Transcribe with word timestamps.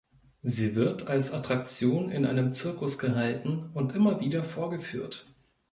Sie 0.41 0.73
wird 0.73 1.05
als 1.09 1.31
Attraktion 1.31 2.09
in 2.09 2.25
einem 2.25 2.53
Zirkus 2.53 2.97
„gehalten“ 2.97 3.69
und 3.75 3.93
immer 3.93 4.19
wieder 4.19 4.43
vorgeführt. 4.43 5.27